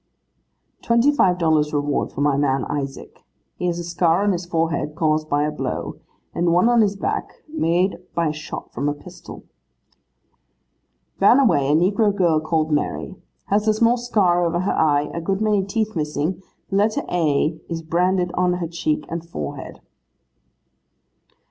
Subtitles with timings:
[0.81, 3.23] 'Twenty five dollars reward for my man Isaac.
[3.57, 5.97] He has a scar on his forehead, caused by a blow;
[6.33, 9.43] and one on his back, made by a shot from a pistol.'
[11.19, 13.15] 'Ran away, a negro girl called Mary.
[13.45, 16.41] Has a small scar over her eye, a good many teeth missing,
[16.71, 19.81] the letter A is branded on her cheek and forehead.